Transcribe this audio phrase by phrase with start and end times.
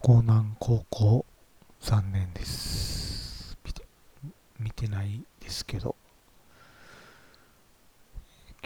[0.00, 1.24] 江南高校
[1.80, 3.84] 残念です見て
[4.60, 5.96] 見てないですけど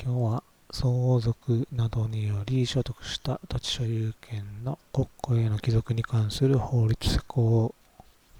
[0.03, 7.74] 今日は相続などにより所得した土地所有権の国庫への帰属に関する法律施行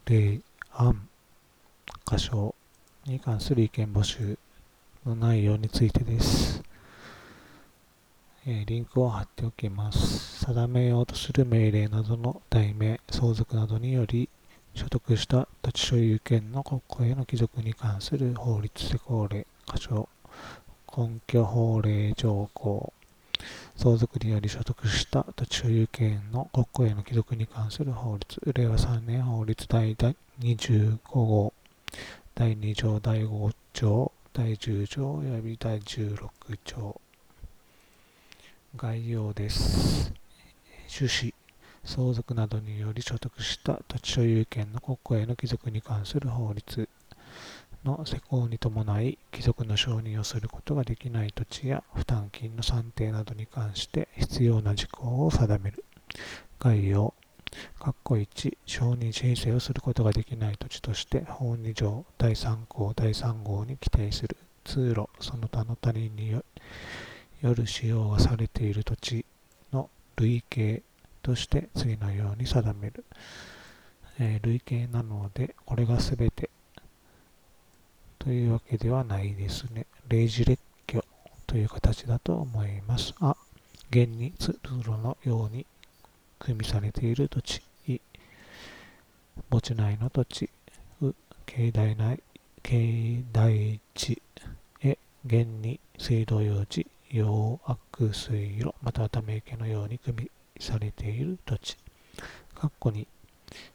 [0.05, 0.41] 例
[0.73, 1.09] 案
[2.07, 2.55] 箇所
[3.07, 4.39] に関する意見募集
[5.07, 6.63] の内容についてです。
[8.45, 10.45] えリンクを貼っておきます。
[10.47, 14.29] 定めようとする命令などの題名、相続などにより
[14.75, 20.09] 所得した土地所有権の国庫への帰属に関する法律施行令箇所
[20.97, 22.93] 根拠法令条項
[23.77, 29.95] 相続により所得した土地所有権の国庫への帰属に関する法律令和3年法律第
[30.41, 31.53] 25号
[32.35, 36.29] 第2条第5条第10条および第16
[36.65, 37.02] 条
[38.75, 40.15] 概要です。
[40.89, 41.35] 趣旨
[41.85, 46.89] 相続などにより所得した土地所有権の国庫への帰属に関する法律
[47.85, 55.85] の施行に伴い帰属の承認をすることができない土地や負担金の算定などに関して必要な事項を定める。
[56.59, 57.13] 概要。
[57.79, 64.39] 括弧1承認申請をすることができない土地として法2条第3項第3号に規定する。
[64.65, 66.45] 通路その他の他人によよ
[67.49, 69.25] る使用がされている土地
[69.73, 70.83] の類型
[71.23, 73.05] として次のように定める、
[74.19, 76.51] えー類型なのでこれが全て
[78.19, 79.87] というわけではないですね。
[80.09, 81.05] 例示列挙
[81.45, 83.15] という形だと思います。
[83.19, 83.37] あ
[83.91, 85.67] 現に通路のように
[86.39, 87.61] 組みされている土地。
[87.89, 88.01] い
[89.51, 90.51] 墓地内の土地。
[91.01, 91.13] う
[91.47, 92.23] 境内内
[92.63, 92.79] 境
[93.33, 94.23] 内地。
[94.81, 96.87] へ現に水道用地。
[97.13, 101.77] 洋悪水路またはため池のように組みされている土地。
[102.57, 103.07] 括弧に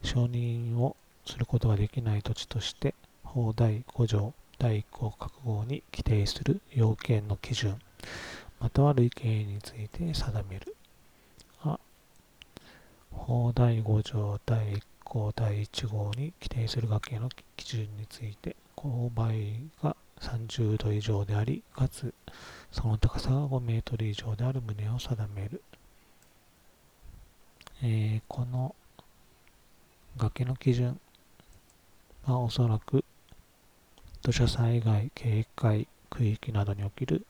[0.01, 7.79] 承認をすることができない土地として法第5条第1項各号に規定する要件の基準
[8.59, 10.75] または類型について定める。
[11.61, 11.79] あ
[13.11, 22.13] 法第5条第1項第1号に規定する崖の基準について勾配が30度以上でありかつ
[22.71, 25.61] その高さが5メートル以上である旨を定める、
[27.83, 28.75] えーこの
[30.17, 30.99] 崖の基準
[32.25, 33.05] はおそらく
[34.23, 37.25] 土砂災害警戒区域などにおける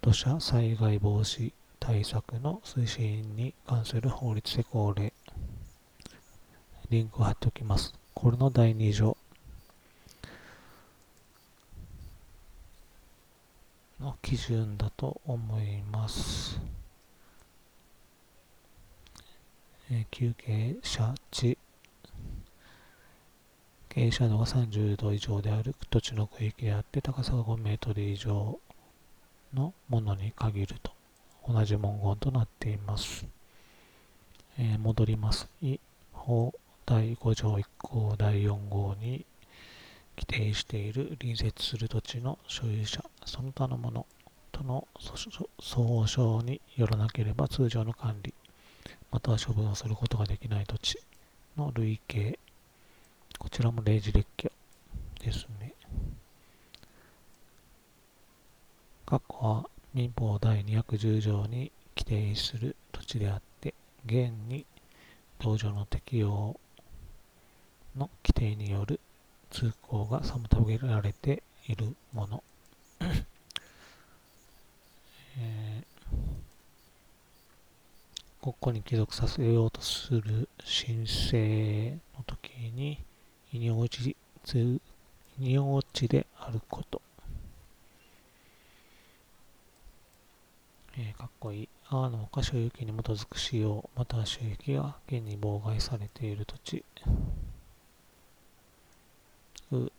[0.00, 5.12] 土砂災害防止対策の推進に関する法律施行令。
[6.90, 7.92] リンクを貼っておきます。
[8.14, 9.16] これの第2条。
[14.00, 16.60] の基準だと思います。
[19.90, 21.56] えー休憩者地
[23.88, 28.60] 傾斜度が30度以上である土地の区域であって高さが5メートル以上
[29.54, 30.92] のものに限ると
[31.48, 33.26] 同じ文言となっています。
[34.58, 35.48] えー戻ります。
[35.62, 35.78] い
[36.12, 36.52] 法
[36.86, 39.24] 第5条1項第4号に
[40.18, 44.04] 規定している隣接する土地の所有者、その他のもの
[44.50, 44.88] との
[45.60, 48.34] 相称によらなければ通常の管理、
[49.12, 50.98] または処分をすることができない土地
[51.56, 52.36] の類型、
[53.38, 54.52] こちらも例示列挙
[55.20, 55.72] ですね。
[59.06, 63.72] 括弧は民法第210条に規定する土地であって、
[64.04, 64.66] 現に
[65.38, 66.58] 同条の適用
[67.96, 68.98] の規定による
[69.50, 72.42] 通行が妨げられているもの、
[75.38, 75.88] えー
[78.40, 82.98] 国庫に帰属させようとする申請の時に
[83.52, 84.80] 異尿地通
[85.38, 87.02] 尿地であること、
[90.96, 91.68] えーかっこいい。
[91.90, 96.84] あの他所有権に基づく使用、または収益が現に妨害されている土地、
[99.72, 99.90] う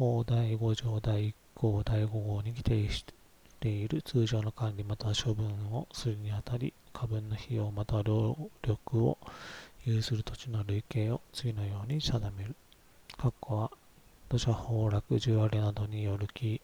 [0.00, 3.04] 法第5条第1項第5号に規定し
[3.60, 9.18] ている通常の管理または処分をするにあたり過分の費用または労力を
[9.84, 12.56] 有する土地の類型を次のように定める。
[13.18, 13.70] 括弧は
[14.30, 16.62] 土砂崩落、地割れなどによる起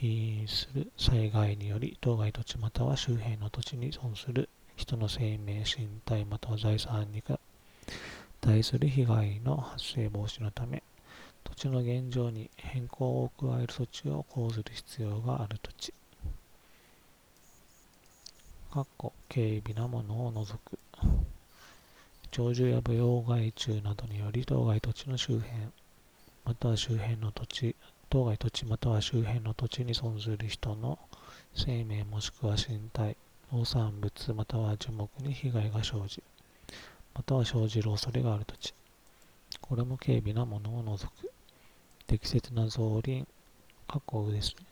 [0.00, 7.22] 因する災害により当該土地または周辺の土地に損する人の生命、身体または財産に
[8.40, 10.82] 対する被害の発生防止のため
[11.60, 15.94] 地の現状に変更を加える措置を講ずる必要がある土地。
[18.72, 20.78] かっこ軽微なものを除く。
[22.30, 25.50] 鳥獣や舞用害虫などにより当該土地の周辺
[26.46, 27.76] または周辺の土地
[28.08, 30.98] 当該土地または周辺の土地に存ずる人の
[31.54, 33.16] 生命もしくは身体
[33.52, 36.22] 農産物または樹木に被害が生じ
[37.14, 38.74] または生じる恐れがある土地
[39.60, 41.30] これも軽微なものを除く
[42.10, 43.24] 適切な造林
[43.86, 44.66] 加工ですね。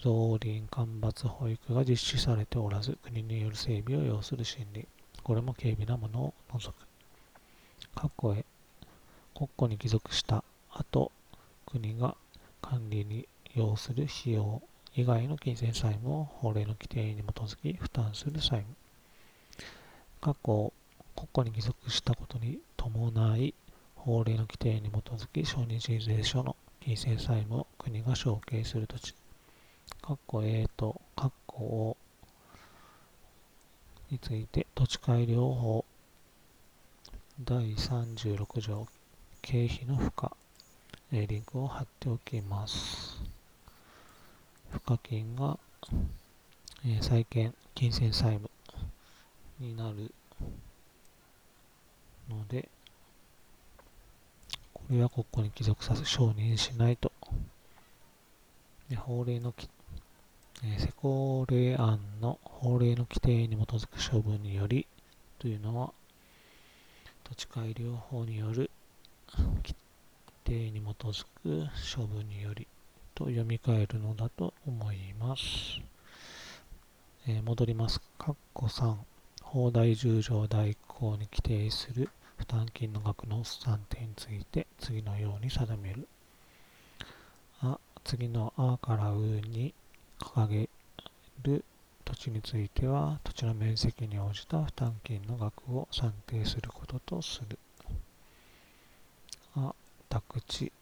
[0.00, 4.86] 造林間伐保育が実施されておらず国による整備を要する森林
[5.24, 6.74] これも軽微なものを除く。
[7.96, 8.44] 過去へ。
[9.34, 11.10] 国庫に帰属した後
[11.66, 12.14] 国が
[12.62, 13.26] 管理に
[13.56, 14.62] 要する費用
[14.94, 18.66] 以外の金銭債務を法令の規定に基づき負担する債務。
[20.20, 20.72] 過去
[21.16, 23.54] 国庫に帰属したことに伴い
[24.04, 29.14] 法令の規定に基づき承認申請書の金銭債務を国が承継する土地
[30.02, 31.96] 括弧 A と括弧 O
[34.10, 35.84] について土地改良法
[37.44, 38.86] 第36条
[39.42, 40.10] 経費の負
[41.12, 43.20] 荷リンクを貼っておきます。
[44.72, 45.58] 賦課金が、
[46.86, 48.48] え債権金銭債務
[49.58, 50.14] になる
[52.28, 52.68] ので
[54.90, 57.12] これはここに帰属させ承認しないと
[58.88, 59.54] で法令の
[60.64, 64.88] え施行令案の法令の規定に基づく処分により
[65.38, 65.92] というのは
[67.22, 68.68] 土地改良法による
[69.38, 69.76] 規
[70.42, 72.66] 定に基づく処分により
[73.14, 75.44] と読み替えるのだと思います。
[77.28, 78.00] えー、戻ります。
[78.18, 78.96] 括弧3
[79.40, 82.08] 法第10条第1項に規定する
[82.40, 86.08] 負担金の額の算定について次のように定める。
[87.60, 89.74] あ次のあからうに
[90.18, 90.68] 掲げ
[91.42, 91.62] る
[92.06, 97.58] 土地については土地の面積に応じた負担金の額を算定することとする。
[99.54, 99.74] あ、
[100.08, 100.72] 宅地、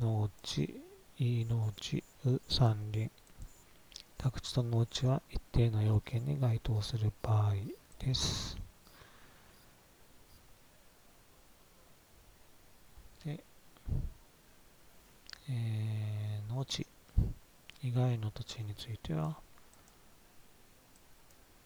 [0.00, 0.80] 農地、
[1.18, 3.10] いい農地、う、山林。
[4.16, 7.54] 宅地と農地は一定の要件に該当する場合
[7.98, 8.56] です。
[13.24, 13.42] で、
[15.50, 16.86] えー、農地。
[17.82, 19.36] 以外の土地については、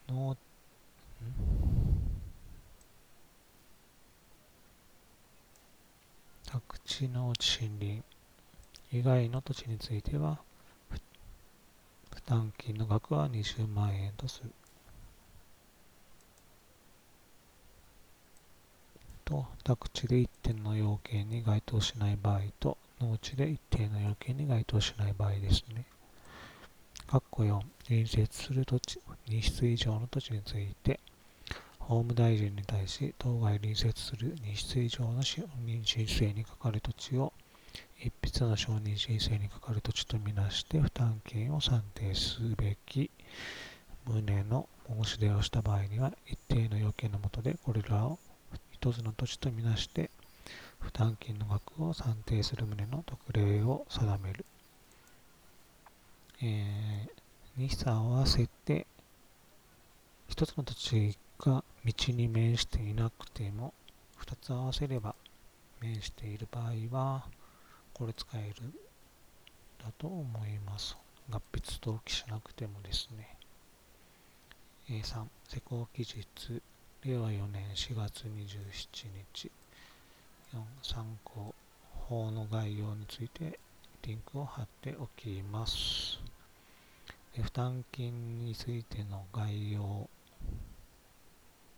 [0.09, 0.37] 農、
[6.47, 7.35] 宅地の森
[7.81, 8.03] 林
[8.93, 10.39] 以外の土地については、
[12.15, 14.53] 負担金の額は20万円とする。
[19.25, 25.87] と、宅地で一定の要件に該当しない場合と、農地で一定の要件に該当しない場合ですね。
[27.07, 28.99] 括弧4隣接する土地
[29.29, 31.01] 2室以上の土地について
[31.79, 37.33] 法務大臣に対し当該隣接する2室以上の承認申請にかかる土地を
[37.99, 43.11] 一筆の承認申請にかかる土地とみなして負担金を算定すべき
[44.07, 44.69] 旨の
[45.05, 48.19] 申し出をした場合には一定の要件の下でこれらを
[48.73, 50.11] 一つの土地とみなして
[50.85, 54.45] 負担金の額を算定する旨の特例を定める
[56.43, 58.87] えー、に合わせて、
[60.29, 63.73] 一つの土地が道に面していなくても、
[64.17, 65.15] 二つ合わせれば
[65.81, 67.25] 面している場合は、
[67.95, 68.73] これ使える
[69.83, 70.99] だと思います。
[71.31, 73.37] 合筆登記しなくてもですね。
[74.91, 76.27] え3、施工期日、
[77.05, 79.51] 令和4年4月27日。
[80.83, 81.55] 参考、
[82.09, 83.59] 法の概要について
[84.03, 86.21] リンクを貼っておきます。
[87.43, 90.09] 負担金についての概要、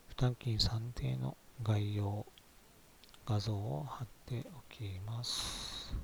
[0.09, 2.27] 負担金算定の概要、
[3.27, 5.95] 画像を貼っておきます。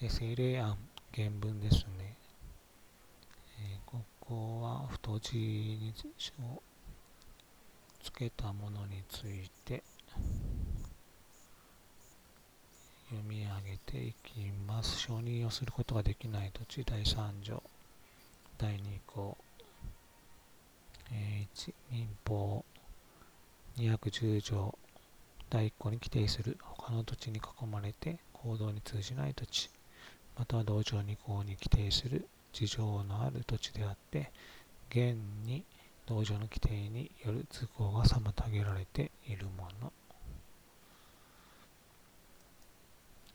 [0.00, 0.76] 政令案
[1.14, 2.16] 原文ですね。
[3.60, 5.92] え、ここは太字に
[6.40, 6.67] をつ
[8.18, 9.84] けたものについて
[13.10, 14.98] 読み上げていきます。
[14.98, 16.84] 承認をすることができない土地。
[16.84, 17.62] 第3条、
[18.58, 19.38] 第2項、
[21.12, 22.64] え1、民法。
[23.76, 24.76] 210条、
[25.48, 26.58] 第1項に規定する。
[26.60, 29.70] 他の土地に囲まれて行動に通じない土地、
[30.36, 32.26] または同条2項に規定する。
[32.52, 34.32] 事情のある土地であって、
[34.90, 35.62] 現に
[36.08, 39.92] 同場の規定による通行が妨げられているもの、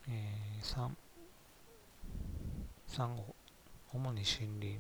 [0.10, 0.90] えー、3,
[2.90, 3.36] 3号。
[3.94, 4.24] 主に森
[4.60, 4.80] 林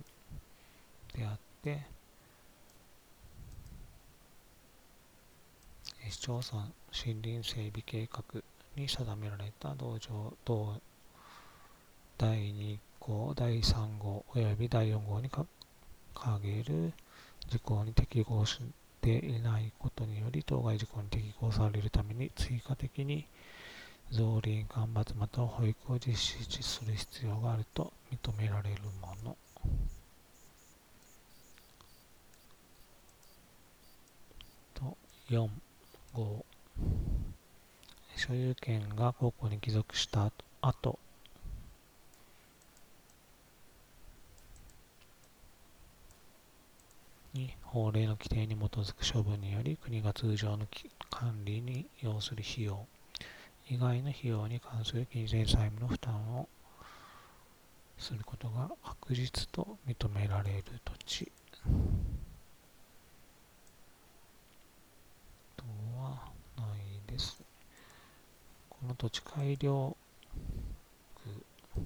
[1.15, 1.85] であって
[6.09, 6.63] 市町村
[7.05, 8.41] 森林整備計画
[8.75, 10.81] に定められた道場等
[12.17, 15.45] 第2項第3号及び第4号に掲
[16.41, 16.93] げる
[17.49, 18.59] 事項に適合し
[19.01, 23.25] ていないことにより当該事項に適合されるために追加的に
[24.11, 29.37] 造林間伐または保育を実施する必要があると認められるもの。
[34.75, 34.97] と
[35.29, 35.49] 4、
[36.15, 36.45] 5
[38.15, 40.31] 所有権が高校に帰属した
[40.61, 40.99] 後
[47.33, 50.67] に法令の規定に基づく処分により国が通常の
[51.09, 52.85] 管理に要する費用
[53.69, 56.47] 以外の費用に関する金銭債務の負担を
[57.97, 61.31] することが確実と認められる土地
[65.55, 65.63] と
[65.97, 66.19] は
[66.57, 67.41] ないです。
[68.69, 69.95] この土地改良
[71.15, 71.85] 区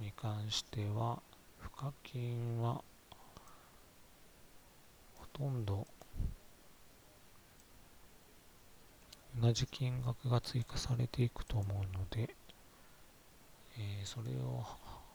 [0.00, 1.20] に関しては、
[1.62, 2.82] 賦課金は
[5.34, 5.86] とんど
[9.40, 12.34] 同じ金額が追加されていくと思うので、
[13.76, 14.64] えー、それを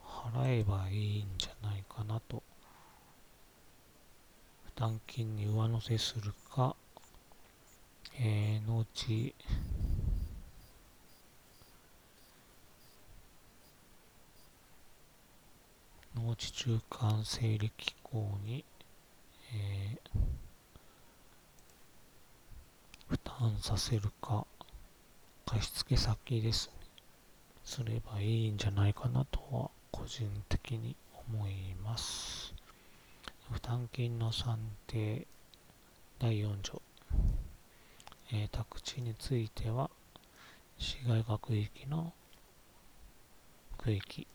[0.06, 2.44] 払えばいいんじゃないかなと。
[4.66, 6.76] 負担金に上乗せするか、
[8.20, 9.34] えー、農地、
[16.16, 18.66] 農地中間整理機構に、
[23.08, 24.46] 負担させるか、
[25.46, 26.74] 貸付先ですね。
[27.64, 30.96] すればいいんじゃないかなとは個人的に
[31.30, 32.54] 思います。
[33.52, 35.26] 負担金の算定
[36.20, 36.82] 第4条。
[38.32, 39.90] えー、宅地については、
[40.78, 42.14] 市街化区域の
[43.78, 44.28] 区域。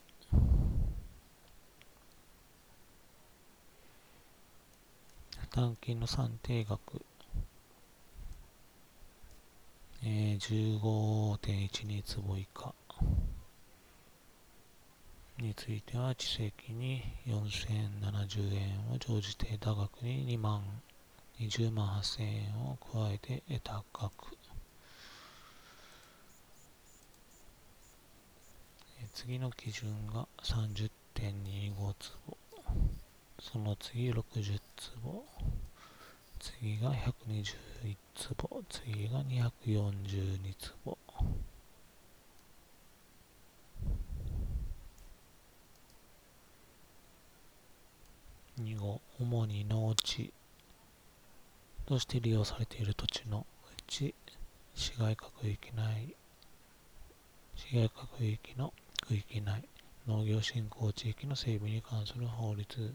[5.55, 7.01] 負担金の算定額
[10.03, 12.75] えー、15.12坪以下
[15.39, 20.65] については、地籍に4070円を乗じて得た額に2万、
[21.39, 24.37] 20万8000円を加えて得た額。
[29.13, 30.91] 次の基準が30.25
[32.01, 32.44] 坪。
[33.53, 35.25] その次60坪。
[36.41, 40.99] 次が121坪、次が242坪。
[48.59, 50.33] 2号、主に農地。
[51.85, 53.47] として利用されている土地の
[53.79, 54.15] うち、
[54.75, 56.17] 市街化区域内、
[57.55, 58.73] 市街化区域の
[59.07, 59.69] 区域内、
[60.09, 62.95] 農業振興地域の整備に関する法律。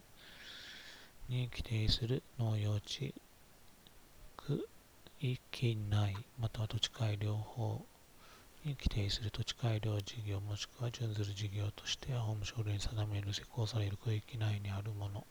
[1.30, 3.14] に規定する農用地
[4.36, 4.68] 区
[5.22, 7.86] 域内または土地改良法
[8.66, 15.24] に規定する土地改良事業もしくは準ずる事業として法務省令に定める施行される区域内にあるもの。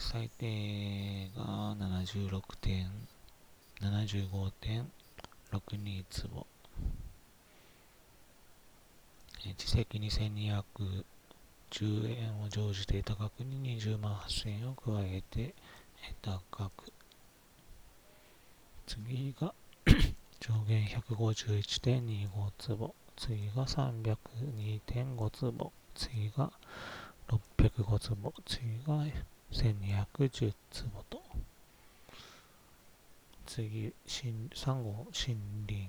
[0.00, 2.88] 最低が76点、
[3.80, 6.46] 75.62坪。
[9.56, 11.04] 地積2210
[12.16, 15.56] 円を乗じて得た額に20万8000円を加えて
[16.22, 16.92] 得た額。
[18.86, 19.52] 次が
[20.38, 22.94] 上限151.25坪。
[23.16, 25.72] 次が302.5坪。
[25.94, 26.52] 次が
[27.26, 28.32] 605坪。
[28.46, 29.04] 次が
[29.52, 31.20] 1210坪と。
[33.46, 35.36] 次、3号森
[35.66, 35.88] 林。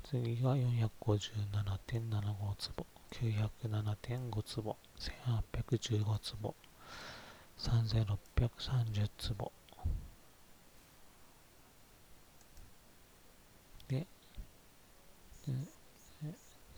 [0.04, 2.86] 次が457.75坪。
[3.10, 4.76] 907.5坪。
[4.98, 6.54] 1815坪。
[7.58, 9.52] 3630坪。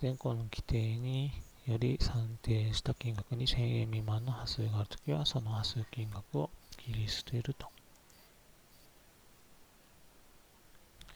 [0.00, 1.30] 前項の規定に
[1.66, 7.68] より算定した金額に1000円未満の波数があるときは、その波数金額を切り捨てると。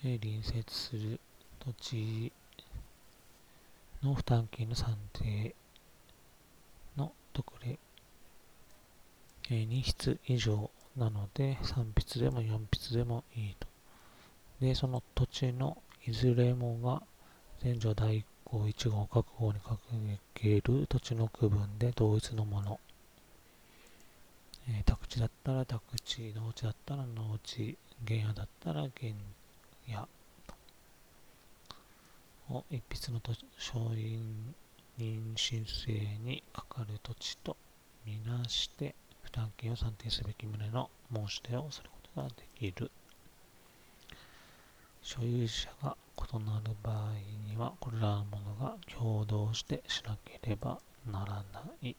[0.03, 1.21] 隣接する
[1.59, 2.33] 土地
[4.03, 5.55] の負担金の算定
[6.97, 7.79] の特例
[9.51, 13.67] 2筆以上なので3筆でも4筆でもいいと。
[14.61, 17.03] で、その土地のいずれもが
[17.61, 19.77] 前女第1項1号各号に掲
[20.35, 22.79] げる土地の区分で同一のもの。
[24.69, 29.13] えー、宅地だったら宅地、農地だったら農地、原野だったら原
[29.89, 30.09] 野
[32.51, 33.21] を一筆の
[33.59, 33.79] 承
[34.97, 35.91] 認申請
[36.25, 37.57] にかかる土地と
[38.07, 42.91] みなして負担金を算定すべき旨の申し出をすることができる。
[45.09, 47.15] 所有者が異なる場合
[47.49, 51.97] には、これらのものが共同してしなければならない。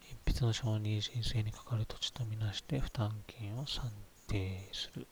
[0.00, 3.90] 一筆の承認申請にかかる土地とみなして負担金を算
[4.28, 5.04] 定する。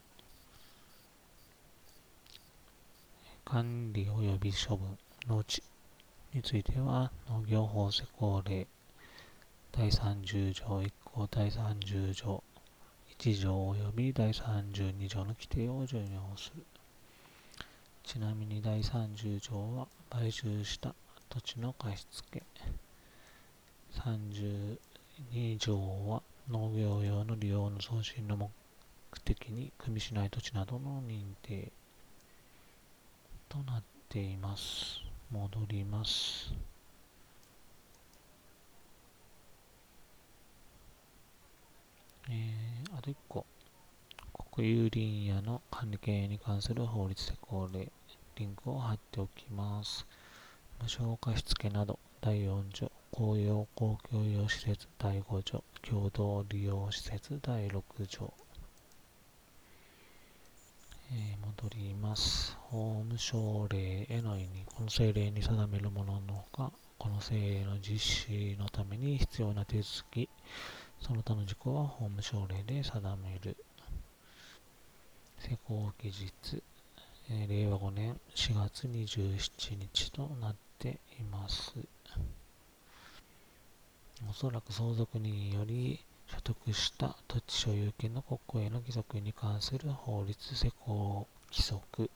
[3.44, 5.64] 管理及び処分、農地
[6.32, 8.68] については、農業法施行令
[9.72, 12.40] 第30条1項第30条
[13.22, 16.64] 1条及び第32条の規定を順用する。
[18.02, 20.92] ちなみに第30条は買収した
[21.28, 22.42] 土地の貸し付け。
[24.00, 28.50] 32条は農業用の利用の送信の目
[29.24, 31.70] 的に組みしない土地などの認定
[33.48, 35.00] となっています。
[35.30, 36.52] 戻ります。
[42.28, 43.46] えー、あと1個。
[44.54, 47.90] 国有林野の管理経営に関する法律施行例、
[48.36, 50.06] リンクを貼っておきます。
[50.78, 58.34] 無償貸付など、第4条、公用公共用施設第5条、共同利用施設第6条。
[61.12, 62.54] えー、戻ります。
[62.60, 70.28] 法務省令への意に、この政令に定めるもののほか、この政令の実施のために必要な手続き、
[71.02, 73.56] その他の事項は法務省令で定める。
[75.40, 76.62] 施行期日、
[77.28, 81.74] えー、令和5年4月27日となっています。
[84.30, 92.10] おそらく相続人により所得した土地所有権の国庫への帰属に関する法律施行規則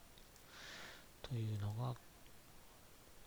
[1.22, 1.94] というのが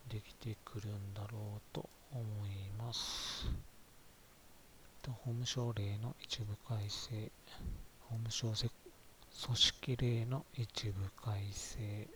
[0.07, 3.68] できてくるんだろうと思います。
[5.07, 7.31] 法務省令の一部改正、
[8.01, 12.07] 法務省組織令の一部改正、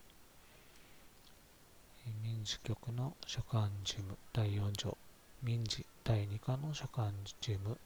[2.21, 4.17] 民事局の所管事務。
[4.33, 4.97] 第4条、
[5.41, 7.77] 民事第2課の所管事務。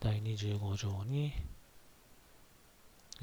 [0.00, 1.34] 第25条に、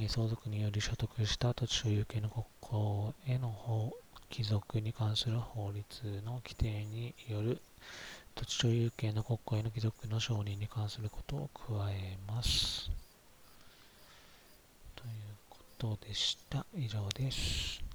[0.08, 3.92] 相続により所得した土地所有権の国庫への法
[4.30, 7.60] 帰属に関する法律の規定による
[8.40, 12.90] 土地所有権の国家への帰属の承認に関することを加えます。
[14.96, 15.12] という
[15.50, 16.66] ことでした。
[16.74, 17.89] 以上です。